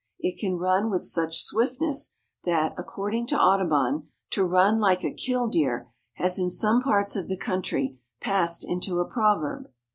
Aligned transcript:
It 0.17 0.39
can 0.39 0.57
run 0.57 0.89
with 0.89 1.03
such 1.05 1.43
swiftness 1.43 2.15
that, 2.43 2.73
according 2.75 3.27
to 3.27 3.39
Audubon, 3.39 4.07
to 4.31 4.43
run 4.43 4.79
"like 4.79 5.03
a 5.03 5.13
killdeer" 5.13 5.91
has 6.15 6.39
in 6.39 6.49
some 6.49 6.81
parts 6.81 7.15
of 7.15 7.27
the 7.27 7.37
country 7.37 7.99
passed 8.19 8.65
into 8.67 8.99
a 8.99 9.05
proverb. 9.05 9.69